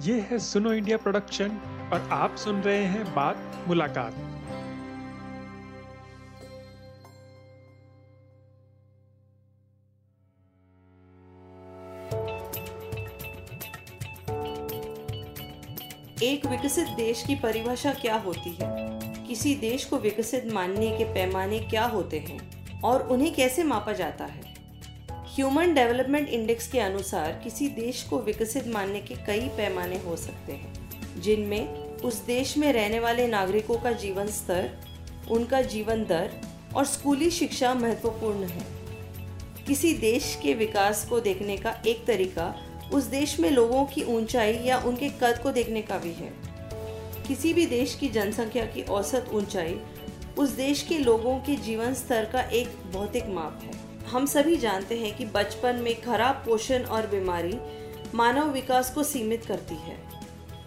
[0.00, 1.48] ये है सुनो इंडिया प्रोडक्शन
[1.92, 3.36] और आप सुन रहे हैं बात
[3.68, 4.14] मुलाकात।
[16.22, 19.00] एक विकसित देश की परिभाषा क्या होती है?
[19.28, 22.54] किसी देश को विकसित मानने के पैमाने क्या होते हैं?
[22.80, 24.43] और उन्हें कैसे मापा जाता है?
[25.34, 30.52] ह्यूमन डेवलपमेंट इंडेक्स के अनुसार किसी देश को विकसित मानने के कई पैमाने हो सकते
[30.52, 34.70] हैं, जिनमें उस देश में रहने वाले नागरिकों का जीवन स्तर,
[35.30, 36.30] उनका जीवन दर
[36.76, 38.66] और स्कूली शिक्षा महत्वपूर्ण है।
[39.66, 42.54] किसी देश के विकास को देखने का एक तरीका
[42.92, 46.32] उस देश में लोगों की ऊंचाई या उनके कद को देखने का भी है।
[47.28, 49.80] किसी भी देश की जनसंख्या की औसत ऊंचाई
[50.38, 53.83] उस देश के लोगों के जीवन स्तर का एक भौतिक माप है।
[54.14, 57.56] हम सभी जानते हैं कि बचपन में खराब पोषण और बीमारी
[58.14, 59.96] मानव विकास को सीमित करती है।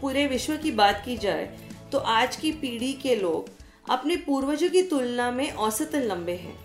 [0.02, 1.46] पूरे विश्व की बात की जाए
[1.92, 3.50] तो आज की पीढ़ी के लोग
[3.90, 6.56] अपने पूर्वजों की तुलना में औसतन लंबे हैं।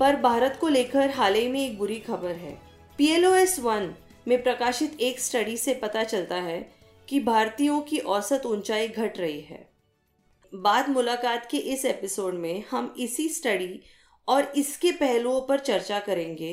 [0.00, 2.58] पर भारत को लेकर हाल ही में एक बुरी खबर है।
[2.98, 3.26] पी एल
[3.60, 3.92] वन
[4.28, 6.60] में प्रकाशित एक स्टडी से पता चलता है
[7.08, 9.68] कि भारतीयों की औसत ऊंचाई घट रही है।
[10.52, 13.80] बाद मुलाकात के इस एपिसोड में हम इसी स्टडी
[14.28, 16.52] और इसके पहलुओं पर चर्चा करेंगे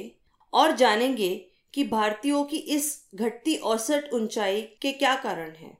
[0.53, 5.77] और जानेंगे कि भारतीयों की इस घटती औसत ऊंचाई के क्या कारण हैं।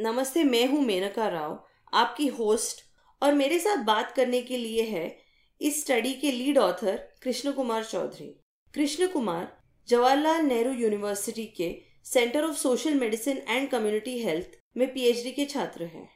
[0.00, 2.84] नमस्ते, मैं हूँ मेनका राव, आपकी होस्ट,
[3.22, 5.18] और मेरे साथ बात करने के लिए है
[5.60, 8.26] इस स्टडी के lead author Krishna Kumar Chaudhary.
[8.74, 9.56] Krishna Kumar
[9.88, 11.70] Jawaharlal Nehru university के
[12.04, 16.08] centre of social medicine and community health में पीएचडी के छात्र हैं।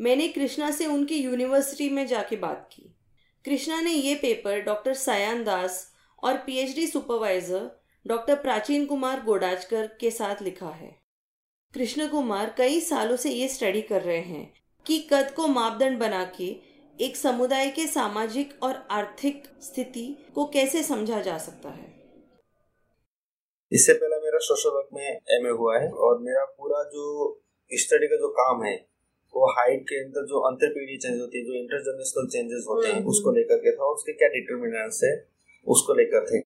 [0.00, 2.94] मैंने कृष्णा से उनकी यूनिवर्सिटी में जाके बात की।
[3.44, 5.92] कृष्णा ने ये पेपर डॉक्टर सायान दास
[6.24, 7.70] और पीएचडी सुपरवाइजर
[8.06, 11.00] डॉक्टर प्राचीन कुमार गोडाचकर के साथ लिखा है।
[11.74, 14.52] कृष्ण कुमार कई सालों से ये स्टडी कर रहे हैं
[14.86, 16.56] कि कद को मापदंड बना के
[17.04, 21.88] एक समुदाय के सामाजिक और आर्थिक स्थिति को कैसे समझा जा सकता है।
[23.72, 27.42] इससे पहले मेरा सोशल वर्क में एमए हुआ है और मेरा पूरा जो
[27.72, 28.89] स्टडी का जो काम है
[29.34, 32.94] वो हाइट के अंदर जो अंतर पीढ़ी चेंज होती है जो इंटरजेनरेशनल चेंजेस होते हैं
[32.94, 35.28] हम्म, उसको लेकर के था और उसके क्या डिटर्मिनेंट्स है
[35.66, 36.40] उसको लेकर थे।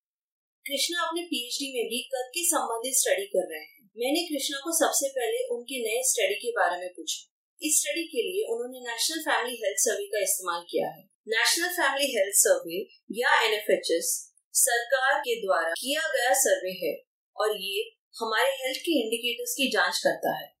[0.65, 4.71] कृष्णा अपने पीएचडी में भी कद के संबंधित स्टडी कर रहे हैं। मैंने कृष्णा को
[4.71, 7.31] सबसे पहले उनके नए स्टडी के बारे में पूछा।
[7.61, 12.17] इस स्टडी के लिए उन्होंने नेशनल फैमिली हेल्थ सर्वे का इस्तेमाल किया है। नेशनल फैमिली
[12.17, 17.03] हेल्थ सर्वे या एनएफएचएस सरकार के द्वारा किया गया सर्वे है
[17.37, 20.53] और ये हमारे हेल्थ के इंडिकेटर्स की जाँच करता है।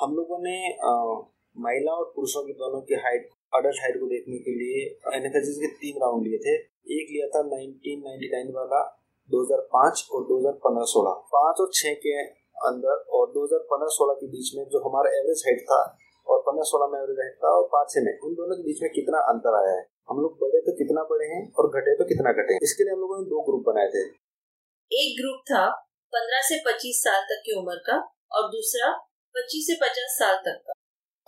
[0.00, 0.56] हम लोगों ने
[1.56, 4.80] महिला और पुरुषों की दोनों की हाइट अडल्ट हाइट को देखने के लिए
[5.16, 6.54] एनएफएसएस के तीन राउंड लिए थे।
[6.96, 8.80] एक लिया था 1999 वाला
[9.30, 12.12] 2005 और 2015-16 पाँच और छह के
[12.68, 15.80] अंदर और 2015-16 के बीच में जो हमारा एवरेज हाइट था
[16.26, 18.90] और 15-16 में एवरेज हाइट था और पाँच छह में, उन दोनों के बीच में
[18.92, 19.82] कितना अंतर आया है?
[20.10, 23.00] हम लोग बढ़े तो कितना बढ़े हैं और घटे तो कितना घटे इसके लिए हम
[23.00, 24.06] लोगों ने दो ग्रुप बनाए थे।
[24.90, 25.66] एक ग्रुप था
[26.12, 27.96] 15 से 25 साल तक की उम्र का
[28.38, 28.90] और दूसरा
[29.34, 30.76] 25 से 50 साल तक का।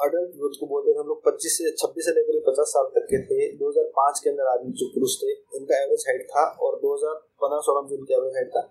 [0.01, 3.07] अडल्ट ग्रोथ को बोलते थे हम लोग 25 से 26 से लेकर 50 साल तक
[3.13, 7.83] के थे। 2005 के अंदर आदमी जो पुरुष थे उनका एवरेज हाइट था और 2015-16
[7.85, 8.63] में जो उनका एवरेज हाइट था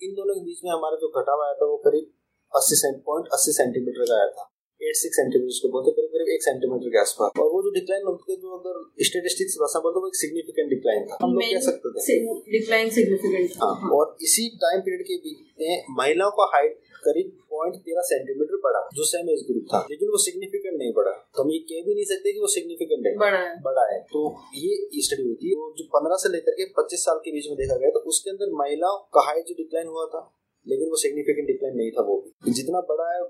[0.00, 2.12] इन दोनों के बीच में हमारा जो घटाव आया था वो करीब
[2.52, 6.30] 80 सेंट पॉइंट अस्सी सेंटीमीटर का आया था। एट सिक्स सेंटीमीटर को बोलते करीब करीब
[6.32, 8.74] एक सेंटीमीटर के आसपास। और वो जो डिक्लाइन उनके जो अगर
[9.08, 12.16] स्टेटिस्टिक्स भाषा बोलते वो एक सिग्निफिकेंट डिक्लाइन था। हम लोग कह सकते थे।
[12.52, 17.76] डिक्लाइन सिग्निफिकेंट हाँ और इसी टाइम पीरियड के बीच में महिलाओं का हाइट करीब पॉइंट
[17.84, 21.50] तेरह सेंटीमीटर बढ़ा जो सेम एज ग्रुप था। लेकिन वो सिग्निफिकेंट नहीं बढ़ा तो हम
[21.50, 24.24] ये कह भी नहीं सकते कि वो सिग्निफिकेंट है। बड़ा है। बड़ा है। तो
[24.56, 27.56] ये स्टडी हुई थी। वो जो पंद्रह से लेकर के पच्चीस साल के बीच में
[27.58, 30.22] देखा गया तो उसके अंदर महिलाओं का हाइट जो डिक्लाइन हुआ था
[30.66, 33.20] लेकिन वो सिग्निफिकेंट डिक्लाइन नहीं था वो भी। जितना बड़ा है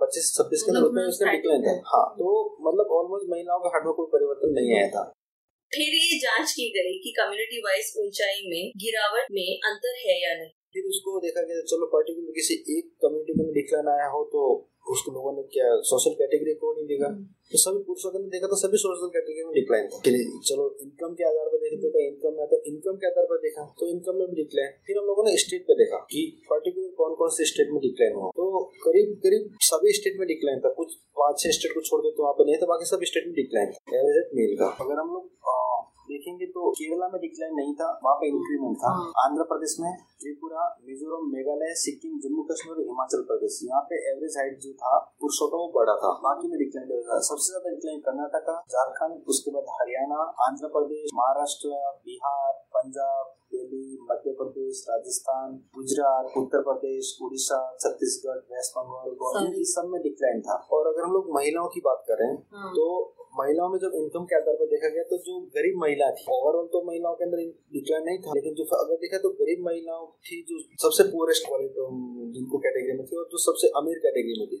[0.00, 2.30] पच्चीस छब्बीस के अंदर मतलब उतना उसका डिक्लाइन था है। हाँ। तो
[2.66, 5.02] मतलब ऑलमोस्ट महिलाओं का हाइट में कोई परिवर्तन नहीं आया था।
[5.72, 10.32] फिर ये जाँच की गई कि कम्युनिटी वाइज ऊंचाई में गिरावट में अंतर है या
[10.38, 14.42] नहीं। फिर उसको देखा गया चलो पर्टिकुलर किसी एक कम्युनिटी में डिक्लाइन आया हो तो
[14.86, 17.08] उसको लोगों ने क्या सोशल कैटेगरी को नहीं देखा?
[17.52, 19.98] तो सभी पुरुषों अंदर देखा तो सभी सोशल कैटेगरी में डिक्लाइन था।
[20.48, 23.64] चलो इनकम के आधार पर देखते तो इनकम में तो इनकम के आधार पर देखा
[23.80, 27.14] तो इनकम में भी डिक्लाइन फिर हम लोगों ने स्टेट पे देखा कि पर्टिकुलर कौन
[27.20, 30.94] कौन से स्टेट में डिक्लाइन हुआ। तो करीब करीब सभी स्टेट में डिक्लाइन था। कुछ
[31.22, 33.34] पाँच छह स्टेट को छोड़ दे तो वहाँ पे नहीं था बाकी सभी स्टेट में
[33.36, 35.24] डिक्लाइन था। एवरेज मेल का। अगर हम लोग
[36.10, 39.90] देखेंगे तो केरला में डिक्लाइन नहीं था वहाँ पे इंक्रीमेंट था हाँ। आंध्र प्रदेश में
[40.20, 44.98] त्रिपुरा मिजोरम मेघालय सिक्किम जम्मू कश्मीर और हिमाचल प्रदेश यहाँ पे एवरेज हाइट जो था
[45.20, 49.50] पुरुषों का वो बड़ा था बाकी में डिक्लाइन था सबसे ज़्यादा डिक्लाइन कर्नाटका झारखंड उसके
[49.50, 57.58] बाद हरियाणा आंध्र प्रदेश महाराष्ट्र बिहार पंजाब दिल्ली मध्य प्रदेश राजस्थान गुजरात उत्तर प्रदेश उड़ीसा
[57.76, 62.04] छत्तीसगढ़ वेस्ट बंगाल सही। सब में डिक्लाइन था और अगर हम लोग महिलाओं की बात
[62.08, 62.86] करें हाँ। तो
[63.32, 66.66] महिलाओं में जब इनकम के आधार पर देखा गया तो जो गरीब महिला थी ओवरऑल
[66.74, 67.42] तो महिलाओं के अंदर
[67.76, 71.50] डिक्लाइन नहीं था लेकिन जो अगर देखा तो गरीब महिलाओं थी जो सबसे पुअरेस्ट
[72.36, 74.58] जिनको कैटेगरी में थी और जो सबसे अमीर कैटेगरी में थी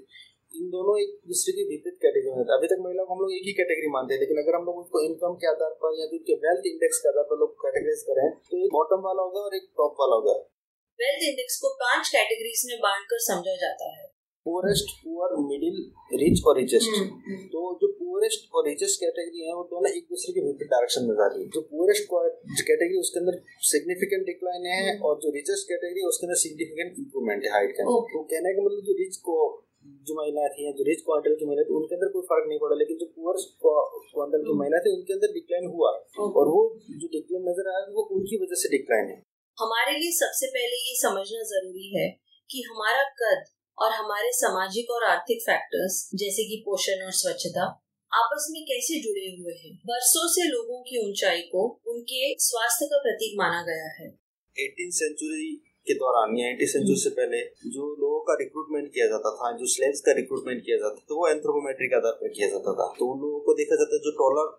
[0.52, 3.44] इन दोनों एक दूसरे के विपरीत कैटेगरी में अभी तक महिलाओं को हम लोग एक
[3.48, 6.36] ही कैटेगरी मानते हैं लेकिन अगर हम लोग उसको इनकम के आधार पर या उनके
[6.46, 9.68] वेल्थ इंडेक्स के आधार पर लोग कैटेगराइज करें तो एक बॉटम वाला होगा और एक
[9.82, 10.38] टॉप वाला होगा।
[10.98, 14.08] वेल्थ इंडेक्स को पाँच कैटेगरीज में बांटकर समझा जाता है।
[14.46, 15.78] पुअरेस्ट पुअर मिडिल
[16.20, 17.89] रिच और रिचेस्ट हम्म, तो जो
[18.20, 21.42] पुअरेस्ट और रिचेस्ट कैटेगरी है वो दोनों एक दूसरे के विपरीत डायरेक्शन में जा रही
[21.42, 22.04] है। जो पुअरेस्ट
[22.68, 23.38] कैटेगरी उसके अंदर
[23.68, 28.12] सिग्निफिकेंट डिक्लाइन है और जो रिचेस्ट कैटेगरी उसके अंदर सिग्निफिकेंट इंप्रूवमेंट है हाइट के अंदर।
[28.12, 29.36] तो कहने का मतलब जो रिच को
[30.08, 32.76] जो महिलाएँ थी जो रिच क्वांटल की महिला थी उनके अंदर कोई फ़र्क नहीं पड़ा
[32.80, 35.92] लेकिन जो पुअर क्वांटल की महिला थी उनके अंदर डिक्लाइन हुआ।
[36.40, 36.60] और वो
[37.00, 39.16] जो डिक्लाइन नज़र आया वो उनकी वजह से डिक्लाइन है।
[39.58, 42.06] हमारे लिए सबसे पहले ये समझना ज़रूरी है
[42.50, 47.68] कि हमारा कद और हमारे सामाजिक और आर्थिक फैक्टर्स जैसे कि पोषण और स्वच्छता
[48.12, 49.72] आपस में कैसे जुड़े हुए हैं?
[49.86, 54.06] बरसों से लोगों की ऊंचाई को उनके स्वास्थ्य का प्रतीक माना गया है।
[54.56, 55.50] एटीन सेंचुरी
[55.86, 59.68] के दौरान या एटीन सेंचुरी से पहले जो लोगों का रिक्रूटमेंट किया जाता था जो
[59.74, 63.12] स्लेव्स का रिक्रूटमेंट किया जाता था तो वो एंथ्रोपोमेट्रिक आधार पर किया जाता था। तो
[63.12, 64.50] उन लोगों को देखा जाता जो टॉलर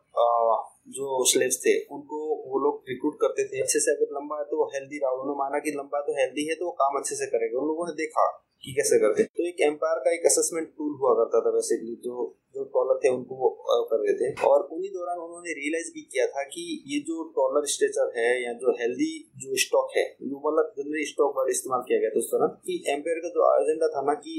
[0.92, 2.22] जो स्लेव्स थे उनको
[2.52, 5.60] वो लोग रिक्रूट करते थे अच्छे से। अगर लंबा है तो हेल्दी रहा। उन्होंने माना
[5.66, 7.94] कि लंबा है तो हेल्दी है तो वो काम अच्छे से करेगा। उन लोगों ने
[8.00, 8.26] देखा
[8.64, 12.26] कि कैसे करते तो एक एम्पायर का एक असेसमेंट टूल हुआ करता था बेसिकली जो
[12.56, 13.50] जो टॉलर थे उनको वो
[13.92, 17.66] कर रहे थे। और उन्हीं दौरान उन्होंने रियलाइज़ भी किया था कि ये जो टॉलर
[17.74, 19.12] स्ट्रेचर है या जो हेल्दी
[19.44, 22.84] जो स्टॉक है वो मतलब जनरली स्टॉक वर्ड इस्तेमाल किया गया था उस दौरान, कि
[22.90, 24.36] एम्पायर का जो एजेंडा था ना कि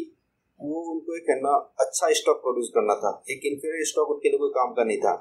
[0.60, 4.50] वो उनको एक ना अच्छा स्टॉक प्रोड्यूस करना था। एक इंफीरियर स्टॉक उनके लिए कोई
[4.56, 5.14] काम का नहीं था।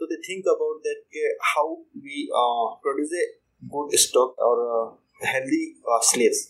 [0.00, 1.74] तो दे थिंक अबाउट दैट के how
[2.06, 3.26] we produce a
[3.62, 4.62] good stock और
[5.22, 5.60] हेल्दी
[6.08, 6.40] स्लेव्स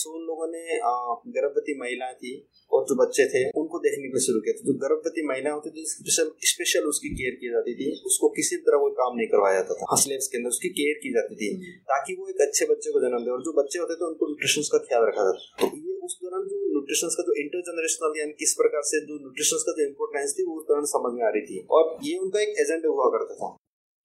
[0.00, 2.32] सो उन लोगों ने uh, गर्भवती महिलाएँ थी
[2.72, 5.84] और जो बच्चे थे उनको देखने को शुरू किया था। जो गर्भवती महिलाएँ होती थी
[5.90, 9.74] स्पेशल स्पेशल उसकी केयर की जाती थी उसको किसी तरह कोई काम नहीं करवाया जाता
[9.80, 11.50] था। स्लेव्स के अंदर उसकी केयर की जाती थी
[11.92, 14.70] ताकि वो एक अच्छे बच्चे को जन्म दे और जो बच्चे होते थे उनको न्यूट्रिशन
[14.72, 18.54] का ख्याल रखा जाता तो ये उस दौरान जो न्यूट्रिशन का जो इंटरजेनरेशनल यानी किस
[18.62, 21.46] प्रकार से जो न्यूट्रिशन का जो इम्पोर्टेंस थी वो उस दौरान समझ में आ रही
[21.50, 23.48] थी। और ये उनका एक एजेंडा हुआ करता था।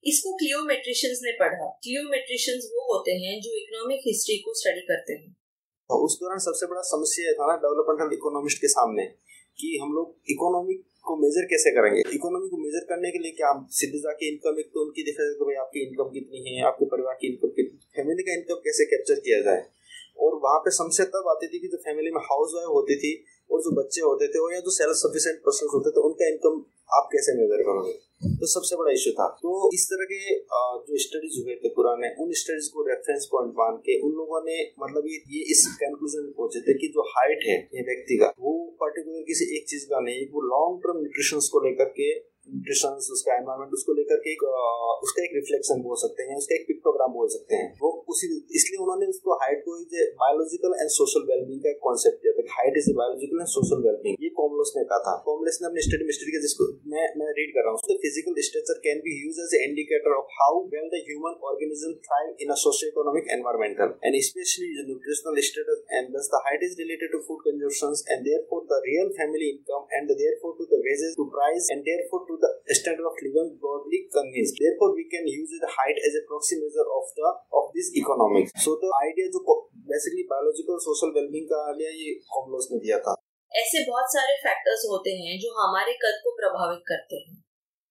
[0.04, 5.34] इसको क्लियोमेट्रिशियंस ने पढ़ा। क्लियोमेट्रिशियंस वो होते हैं जो इकोनॉमिक हिस्ट्री को स्टडी करते हैं।
[5.90, 9.04] और उस दौरान सबसे बड़ा समस्या था ना डेवलपमेंटल इकोनॉमिस्ट के सामने
[9.58, 10.74] कि हम लोग इकोनॉमी
[11.06, 12.02] को मेजर कैसे करेंगे?
[12.14, 15.34] इकोनॉमी को मेजर करने के लिए क्या सीधे जाके इनकम एक तो उनकी देखा जाए
[15.34, 18.84] कि भाई आपकी इनकम कितनी है, आपके परिवार की इनकम कितनी फैमिली का इनकम कैसे
[18.92, 19.62] कैप्चर किया जाए?
[20.18, 23.12] और वहाँ पे समस्या तब आती थी कि जो फैमिली में हाउस वाइफ होती थी
[23.50, 26.54] और जो बच्चे होते थे और या जो सेल्फ सफिशिएंट पर्सन होते थे, उनका इनकम
[26.96, 27.92] आप कैसे मेजर करोगे?
[28.40, 30.18] तो सबसे बड़ा इश्यू था। तो इस तरह के
[30.88, 34.56] जो स्टडीज़ हुए थे पुराने उन स्टडीज़ को रेफरेंस पॉइंट मान के उन लोगों ने
[34.82, 38.32] मतलब ये, ये इस कंक्लूजन में पहुँचे थे कि जो हाइट है ये व्यक्ति का
[38.40, 42.10] वो पर्टिकुलर किसी एक चीज़ का नहीं वो लॉन्ग टर्म न्यूट्रिशन को लेकर के
[42.52, 44.42] न्यूट्रिशन उसका एनवायरमेंट उसको लेकर के एक
[45.04, 48.28] उसका एक रिफ्लेक्शन बोल सकते हैं उसका एक पिक्टोग्राम बोल सकते हैं। वो उसी
[48.60, 49.76] इसलिए उन्होंने उसको हाइट को
[50.22, 54.26] बायोलॉजिकल एंड सोशल वेलबिंग का एक कॉन्सेप्ट दिया था height is biological and social wellbeing
[54.26, 57.54] ये कॉमलेस ने कहा था। कॉमलेस ने अपने स्टडी में स्टडी जिसको मैं मैं रीड
[57.56, 61.38] कर रहा हूँ physical structure can be use as indicator of how well the human
[61.52, 67.12] organism thrive in socio economic environmental and specially nutritional status and the height is related
[67.12, 70.82] to food consumption and therefore the real family income and therefore to the
[71.16, 75.56] to price and therefore to the standard of living broadly convince therefore we can use
[75.64, 78.50] the height as a proxy measure of the of this economics.
[78.64, 79.60] So the idea जो
[79.92, 83.14] basically biological social well-being का लिए ये Komlos ने दिया था।
[83.52, 87.34] ऐसे बहुत सारे फैक्टर्स होते हैं जो हमारे कद को प्रभावित करते हैं।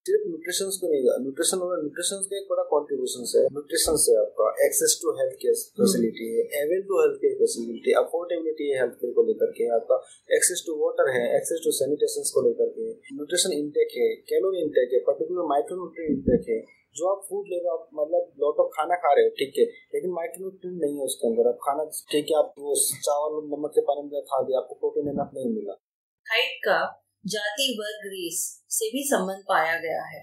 [0.06, 4.66] सिर्फ़ न्यूट्रिशन को नहीं न्यूट्रिशन और न्यूट्रिशन का एक बड़ा कॉन्ट्रीब्यूशन है। न्यूट्रिशन से आपका
[4.66, 9.14] access to health care facility है avail to health care facility affordability है हेल्थ केयर
[9.14, 9.98] को लेकर के आपका
[10.36, 14.90] एक्सेस टू वाटर है एक्सेस टू सैनिटेशन को लेकर के। न्यूट्रिशन इंटेक है कैलोरी इंटेक
[14.94, 18.70] है पर्टिकुलर माइक्रोन्यूट्रिएंट इंटेक है। जो आप फ़ूड ले रहे हो आप मतलब लॉट ऑफ़
[18.72, 22.32] खाना खा रहे हो ठीक है लेकिन माइक्रोन्यूट्रिएंट नहीं है उसके अंदर। आप खाना ठीक
[22.32, 22.76] है आप वो
[23.08, 25.78] चावल नमक के पानी में खा दिया आपको प्रोटीन इनफ नहीं मिला।
[26.26, 26.80] हाइट का
[27.26, 28.42] जाति वर्ग रेस
[28.78, 30.22] से भी संबंध पाया गया है।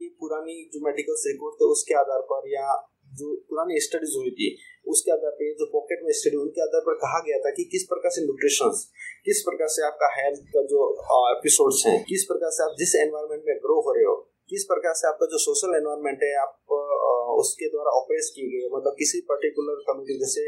[0.00, 2.68] ये पुरानी जो मेडिकल रिकॉर्ड थे उसके आधार पर या
[3.20, 4.46] जो पुरानी स्टडीज़ हुई थी
[4.92, 7.84] उसके आधार पर जो पॉकेट में स्टडी उनके आधार पर कहा गया था कि किस
[7.90, 8.72] प्रकार से न्यूट्रिशन
[9.26, 10.80] किस प्रकार से आपका हेल्थ का जो
[11.32, 13.54] एपिसोड्स हैं किस प्रकार से आप जिस एनवायरनमेंट में
[14.52, 16.52] किस प्रकार से आपका जो सोशल एनवायरनमेंट है, आप
[17.34, 20.42] उसके द्वारा ऑपरेट की गई मतलब किसी पर्टिकुलर कम्युनिटी जैसे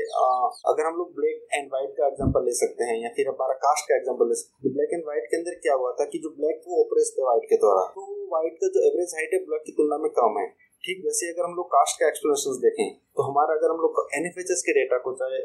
[0.73, 3.89] अगर हम लोग ब्लैक एंड व्हाइट का एग्ज़ाम्पल ले सकते हैं, या फिर हमारा कास्ट
[3.89, 6.33] का एग्ज़ाम्पल ले सकते हैं ब्लैक एंड व्हाइट के अंदर क्या हुआ था कि जो
[6.37, 7.87] ब्लैक वो ऑपरेट थे व्हाइट के द्वारा?
[7.97, 10.47] तो व्हाइट का जो एवरेज हाइट है ब्लैक की तुलना में कम है।
[10.85, 14.62] ठीक, वैसे अगर हम लोग कास्ट का एक्सप्लेनेशन देखें तो हमारा अगर हम लोग एनएफएचएस
[14.64, 15.38] के डेटा को चाहे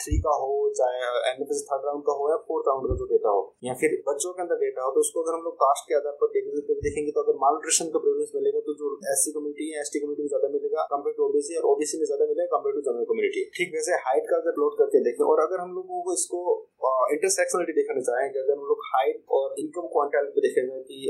[0.00, 3.30] थ्री का हो, चाहे एनएफएस थर्ड राउंड का हो या फोर्थ राउंड का जो डेटा
[3.36, 5.96] हो, या फिर बच्चों के अंदर डेटा हो तो उसको अगर हम लोग कास्ट के
[5.98, 9.82] आधार पर देखेंगे तो अगर मालन्यूट्रिशन का प्रेवलेंस मिलेगा तो जो एस सी कम्युनिटी है
[9.82, 12.78] एस टी कम्युनिटी में ज़्यादा मिलेगा कंपेयर टू ओबीसी और ओबीसी में ज़्यादा मिलेगा कंपेयर
[12.78, 16.02] टू जनरल कम्युनिटी ठीक, वैसे हाइट का अगर लोड करके देखें, और अगर हम लोगों
[16.06, 16.44] को इसको
[17.16, 21.00] इंटरसेक्शनलिटी देखना चाहें, कि अगर हम लोग हाइट और इनकम क्वांटाइल पे देखेंगे कि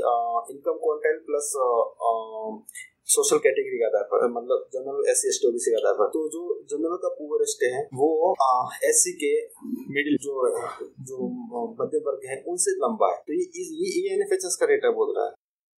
[0.55, 1.53] income quantile plus
[3.09, 6.09] social category के आधार पर मतलब general S C S T OBC के आधार पर।
[6.15, 8.09] तो जो जनरल का पुअरेस्ट है, वो
[8.89, 9.31] एस सी के
[9.93, 10.33] मिडिल जो
[11.09, 11.29] जो
[11.79, 14.91] मध्य वर्ग है, उनसे लंबा है। तो ये ये एन एफ़ एच एस का रेटा
[14.91, 15.33] बोल रहा है।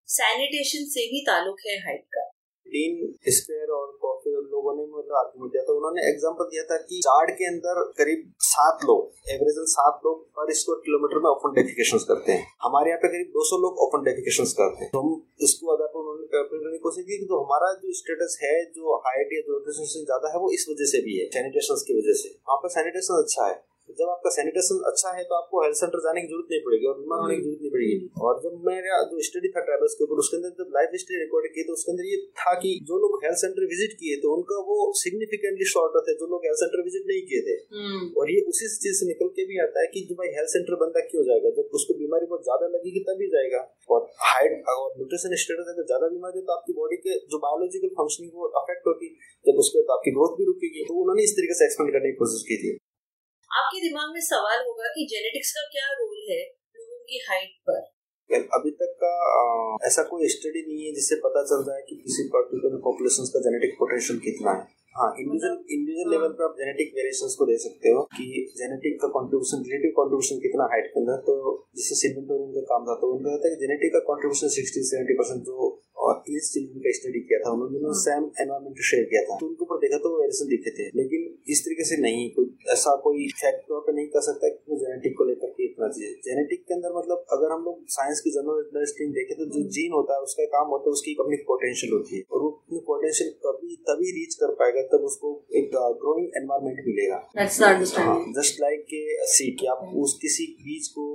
[0.07, 2.23] सैनिटेशन से भी ताल्लुक है हाइट का।
[2.71, 2.97] डीन
[3.35, 7.31] स्पेयर और कॉफ़ी लोगों ने मतलब आर्गूमेंट दिया। था उन्होंने एग्ज़ाम्पल दिया था कि चार्ड
[7.31, 12.31] के अंदर करीब सात लोग एवरेज सात लोग पर स्क्वायर किलोमीटर में ओपन डेफिकेशन करते
[12.31, 15.87] हैं। हमारे यहाँ पे करीब 200 लोग ओपन डेफिकेशन करते हैं। तो हम इसको आधार
[15.87, 19.41] पर उन्होंने कैलकुलेट करने की कोशिश की जो हमारा जो स्टेटस है, जो हाइट या
[19.41, 22.69] जो ज़्यादा है, वो इस वजह से भी है सैनिटेशन की वजह से। वहाँ पर
[22.69, 23.55] सैनिटेशन अच्छा है।
[24.00, 26.95] जब आपका सैनिटेशन अच्छा है तो आपको हेल्थ सेंटर जाने की ज़रूरत नहीं पड़ेगी और
[27.00, 30.21] बीमार होने की ज़रूरत नहीं पड़ेगी। और जब मेरा जो स्टडी था ट्राइबल्स के ऊपर
[30.24, 33.17] उसके अंदर जब लाइफ हिस्ट्री रिकॉर्ड की तो उसके अंदर ये था कि जो लोग
[33.24, 37.10] हेल्थ सेंटर विज़िट किए तो उनका वो सिग्निफिकेंटली शॉर्ट थे जो लोग हेल्थ सेंटर विज़िट
[37.12, 37.55] नहीं किए थे।
[38.15, 40.79] और ये उसी चीज़ से निकल के भी आता है कि जो भाई हेल्थ सेंटर
[40.83, 41.53] बंदा क्यों जाएगा?
[41.57, 46.07] जब उसको बीमारी बहुत ज़्यादा लगेगी तभी जाएगा। और हाइट और न्यूट्रिशन स्टेटस अगर ज़्यादा
[46.13, 49.12] बीमारी तो आपकी बॉडी के जो बायोलॉजिकल फंक्शनिंग वो अफेक्ट होगी।
[49.45, 52.17] जब उसके तो आपकी ग्रोथ भी रुकेगी। तो उन्होंने इस तरीके से एक्सपेंड करने की
[52.17, 52.71] कोशिश की थी।
[53.51, 56.41] आपके दिमाग में सवाल होगा कि जेनेटिक्स का क्या रोल है
[56.75, 57.81] लोगों की हाइट पर?
[58.58, 59.41] अभी तक का आ,
[59.88, 63.41] ऐसा कोई स्टडी नहीं है जिससे पता चल रहा है कि किसी पर्टिकुलर पॉपुलेशन का
[63.48, 64.63] जेनेटिक पोटेंशियल कितना है।
[64.96, 68.25] हाँ इंडिविजुअल इंडिविजुअल लेवल पर आप जेनेटिक वेरिएशंस को दे सकते हो कि
[68.58, 71.36] जेनेटिक का कंट्रीब्यूशन रिलेटिव कंट्रीब्यूशन कितना हाइट के अंदर तो
[71.75, 75.15] जिससे सिमेंटोरियम का काम था तो उनका कहता है कि जेनेटिक का कंट्रीब्यूशन सिक्सटी सेवेंटी
[75.22, 75.70] परसेंट जो
[76.01, 79.63] और ईस्ट चिल्ड्रन का स्टडी किया था उन्होंने सेम एनवायरमेंट शेयर किया था। तो उनके
[79.65, 83.72] ऊपर देखा तो वेरिएशन दिखे थे लेकिन इस तरीके से नहीं कोई ऐसा कोई फैक्ट
[83.72, 87.25] पे नहीं कर सकता कि जेनेटिक को लेकर के इतना चाहिए जेनेटिक के अंदर मतलब
[87.38, 90.67] अगर हम लोग साइंस की जनरल अंडरस्टैंडिंग देखें तो जो जीन होता है उसका काम
[90.75, 94.53] होता है उसकी अपनी पोटेंशियल होती है। और वो अपनी पोटेंशियल कभी तभी रीच कर
[94.62, 95.70] पाएगा तब उसको एक
[96.03, 97.20] ग्रोइंग एनवायरमेंट मिलेगा।
[98.39, 99.01] जस्ट लाइक के
[99.34, 101.05] सीड आप उस किसी बीज को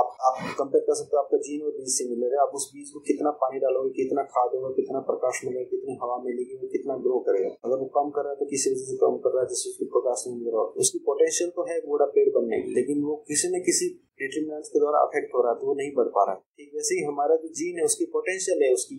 [0.00, 2.90] आप आप कंपेयर कर सकते हो आपका जीन और बीज सिमिलर है आप उस बीज
[2.90, 6.94] को कितना पानी डालोगे कितना खाद होगा कितना प्रकाश मिलेगा कितनी हवा मिलेगी वो कितना
[7.02, 9.42] ग्रो करेगा। अगर वो कम कर रहा है तो किसी वजह से कम कर रहा
[9.42, 9.48] है?
[9.50, 13.04] जिससे उसको प्रकाश नहीं मिल रहा। उसकी पोटेंशियल तो है बड़ा पेड़ बनने की लेकिन
[13.04, 13.88] वो किसी न किसी
[14.22, 16.74] डिटर्मिनेंट्स के द्वारा अफेक्ट हो रहा है तो वो नहीं बढ़ पा रहा है। ठीक
[16.74, 18.98] वैसे ही हमारा जो जीन है उसकी पोटेंशियल है उसकी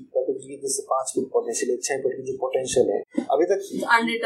[0.63, 3.03] जैसे पाँच फुट पोटेंशियल है छह फुट की जो पोटेंशियल है।
[3.35, 4.17] अभी तक अभी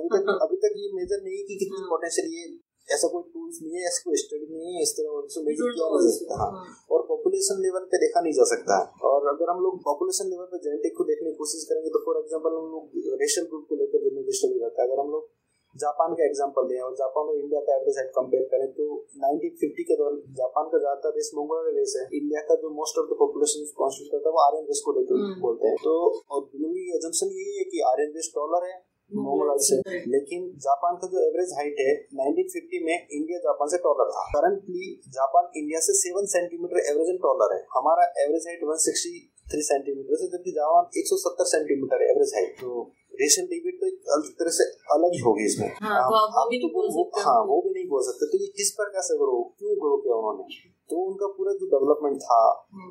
[0.00, 2.48] अभी तक अभी तक ये मेजर नहीं की कितनी पोटेंशियल ये
[2.88, 5.88] ऐसा कोई टूल्स नहीं है ऐसा कोई स्टडी नहीं है इस तरह से मेजर किया
[5.96, 6.48] जा सकता हाँ।
[6.94, 10.58] और पॉपुलेशन लेवल पे देखा नहीं जा सकता। और अगर हम लोग पॉपुलेशन लेवल पे
[10.60, 14.02] जेनेटिक को देखने की कोशिश करेंगे तो फॉर एग्जांपल हम लोग रेशल ग्रुप को लेकर
[14.06, 15.28] जनरल स्टडी करता है अगर हम लोग
[15.76, 18.86] जापान का एग्ज़ाम्पल दें और जापान और इंडिया का एवरेज हाइट कंपेयर करें तो
[19.24, 23.06] 1950 के दौरान जापान का ज़्यादातर रेस मंगोलियन रेस है। इंडिया का जो most of
[23.10, 25.94] the population constitute करता है वो आर्यन रेस को लेकर बोलते हैं। तो
[26.30, 28.74] और जनरली एजम्पन यही है कि आर्यन रेस टॉलर है
[29.16, 29.76] मंगोलाइज से।
[30.10, 35.00] लेकिन जापान का जो एवरेज हाइट है 1950 में इंडिया जापान से टॉलर था। करंटली
[35.08, 40.50] जापान इंडिया से सेवन सेंटीमीटर एवरेज टॉलर है। हमारा एवरेज हाइट 163 सेंटीमीटर से जबकि
[40.50, 45.18] जापान 170 सेंटीमीटर एवरेज हाइट तो रेशल डिबेट तो एक अलग तरह से अलग ही
[45.18, 48.26] होगी इसमें। हाँ, वो, वो भी नहीं बोल सकते हाँ। वो भी नहीं बोल सकते।
[48.26, 50.79] तो ये किस प्रकार से ग्रो क्यों ग्रो किया उन्होंने?
[50.90, 52.40] तो उनका पूरा जो डेवलपमेंट था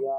[0.04, 0.18] या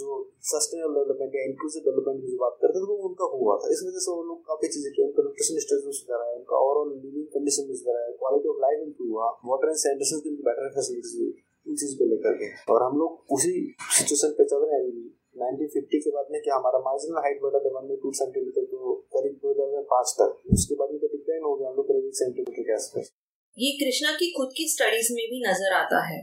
[0.00, 0.18] जो
[0.50, 3.82] सस्टेनेबल डेवलपमेंट या इंक्लूसिव डेवलपमेंट की जो बात करते थे वो उनका हुआ था। इस
[3.86, 6.94] वजह से वो लोग काफ़ी चीज़ें किया उनका न्यूट्रिशन स्टेटस में सुधारा है उनका ओवरऑल
[6.94, 10.70] लिविंग कंडीशन में सुधारा है क्वालिटी ऑफ़ लाइफ इंप्रूव हुआ वाटर एंड सैनिटेशन की बेटर
[10.76, 11.32] फैसिलिटीज़ हुई
[11.66, 13.52] इन चीज़ को लेकर के। और हम लोग उसी
[13.98, 15.04] सिचुएशन पे चल रहे हैं अभी।
[15.36, 19.38] 1950 के बाद में क्या हमारा मार्जिनल हाइट बढ़ा था वन टू सेंटीमीटर तो करीब
[19.44, 22.16] दो हज़ार पाँच तक। उसके बाद में तो डिक्लाइन हो गया हम लोग करीब एक
[22.16, 23.10] सेंटीमीटर के आसपास।
[23.56, 26.20] ये कृष्णा की खुद की स्टडीज़ में भी नज़र आता है।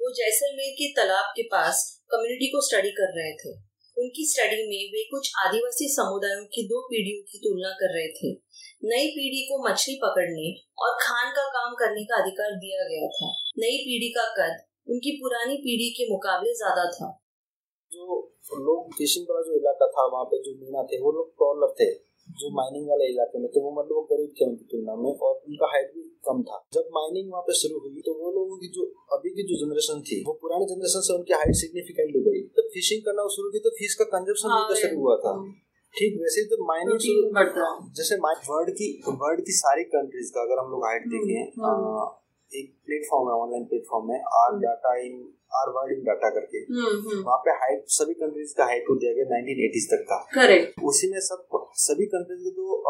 [0.00, 3.52] वो जैसलमेर के तालाब के पास कम्युनिटी को स्टडी कर रहे थे।
[3.96, 8.32] उनकी स्टडी में वे कुछ आदिवासी समुदायों की दो पीढ़ियों की तुलना कर रहे थे।
[8.84, 10.48] नई पीढ़ी को मछली पकड़ने
[10.78, 15.12] और खान का काम करने का अधिकार दिया गया था। नई पीढ़ी का कद उनकी
[15.20, 17.08] पुरानी पीढ़ी के मुकाबले ज़्यादा था।
[17.92, 18.24] जो
[18.66, 21.88] लोग फिशिंग वाला जो इलाका था, वहाँ पे जो मीना थे, वो लोग ट्रॉलर थे।
[22.30, 25.42] जो माइनिंग वाले इलाके में थे वो मतलब वो गरीब थे उनकी तुलना में और
[25.48, 28.68] उनका हाइट भी कम था। जब माइनिंग वहाँ पे शुरू हुई तो वो लोगों की
[28.68, 32.62] जो अभी की जो जनरेशन थी वो पुरानी जनरेशन से उनकी हाइट सिग्निफिकेंटली बढ़ी। तो
[32.68, 35.52] फिशिंग करना शुरू की तो फ़िश का कंजप्शन हाँ, शुरू हुआ था।
[35.94, 36.56] ठीक वैसे तो
[37.32, 41.18] बढ़ता है। जैसे वर्ल्ड की वर्ल्ड की सारी कंट्रीज़ का अगर हम लोग हाइट हम्म,
[41.18, 45.14] देखें। अ, एक प्लेटफॉर्म है ऑनलाइन प्लेटफॉर्म है our data in
[45.60, 46.60] our world in data करके।
[47.20, 51.10] वहाँ पे हाइट सभी कंट्रीज़ का हाइट दिया गया नाइनटीन एटीज तक का। करेक्ट उसी
[51.12, 52.82] में सब सभी कंट्रीज़ के तो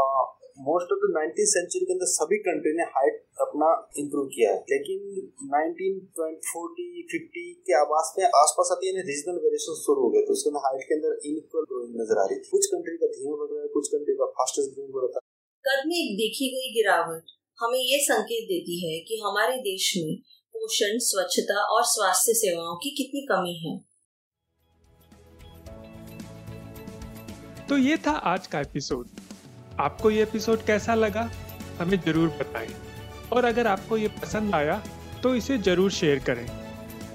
[0.67, 3.69] most of the nineteen century के अंदर सभी कंट्री ने हाइट अपना
[4.03, 5.01] इम्प्रूव किया है। लेकिन
[5.49, 10.37] 1920 40 50 के आवास में आसपास आती है रीजनल वेरिएशन शुरू हो गए तो
[10.39, 13.37] उसके अंदर हाइट के अंदर इनइक्वल ग्रोइंग नज़र आ रही थी। कुछ कंट्री का धीमे
[13.43, 15.27] बढ़ रहा है कुछ कंट्री का फास्टेस्ट ग्रोइंग बढ़ रहा है।
[15.65, 17.35] कद में एक देखी गई गिरावट?
[17.59, 20.17] हमें ये संकेत देती है कि हमारे देश में
[20.55, 23.77] पोषण, स्वच्छता और स्वास्थ्य सेवाओं की कितनी कमी है।
[27.69, 29.07] तो ये था आज का एपिसोड।
[29.81, 31.31] आपको ये एपिसोड कैसा लगा,
[31.79, 32.69] हमें ज़रूर बताएँ।
[33.33, 34.83] और अगर आपको ये पसंद आया
[35.23, 36.47] तो इसे ज़रूर शेयर करें।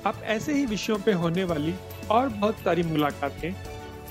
[0.06, 1.74] आप ऐसे ही विषयों पे होने वाली
[2.12, 3.52] और बहुत सारी मुलाकातें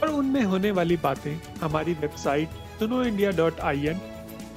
[0.02, 4.00] और उनमें होने वाली बातें हमारी वेबसाइट सुनो इंडिया डॉट आई एन